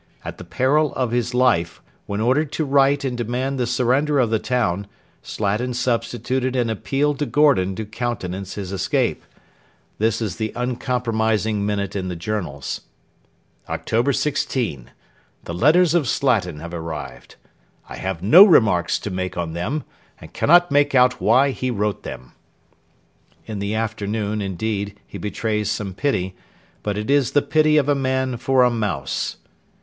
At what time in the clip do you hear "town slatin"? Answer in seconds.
4.39-5.75